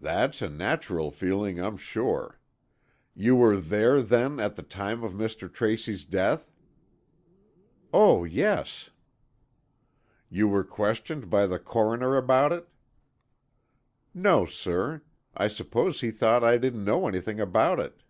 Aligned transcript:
"That's 0.00 0.40
a 0.40 0.48
natural 0.48 1.10
feeling, 1.10 1.60
I'm 1.60 1.76
sure. 1.76 2.40
You 3.14 3.36
were 3.36 3.60
there, 3.60 4.00
then, 4.00 4.40
at 4.40 4.56
the 4.56 4.62
time 4.62 5.04
of 5.04 5.12
Mr. 5.12 5.52
Tracy's 5.52 6.06
death?" 6.06 6.50
"Oh, 7.92 8.24
yes." 8.24 8.88
"Were 10.30 10.36
you 10.62 10.64
questioned 10.64 11.28
by 11.28 11.44
the 11.46 11.58
Coroner 11.58 12.16
about 12.16 12.52
it?" 12.52 12.68
"No, 14.14 14.46
sir. 14.46 15.02
I 15.36 15.46
suppose 15.48 16.00
he 16.00 16.10
thought 16.10 16.42
I 16.42 16.56
didn't 16.56 16.82
know 16.82 17.06
anything 17.06 17.38
about 17.38 17.78
it." 17.78 18.02